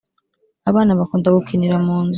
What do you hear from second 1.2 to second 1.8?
gukinira